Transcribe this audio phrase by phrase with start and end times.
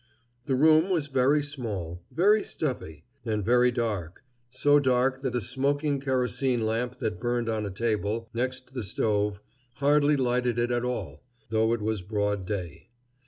[0.47, 5.99] The room was very small, very stuffy, and very dark, so dark that a smoking
[5.99, 9.39] kerosene lamp that burned on a table next the stove
[9.75, 12.89] hardly lighted it at all, though it was broad day.